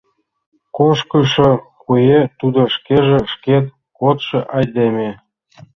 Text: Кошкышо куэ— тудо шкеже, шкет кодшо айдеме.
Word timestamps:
Кошкышо 0.77 1.49
куэ— 1.81 2.19
тудо 2.39 2.61
шкеже, 2.75 3.19
шкет 3.33 3.65
кодшо 3.99 4.39
айдеме. 4.57 5.09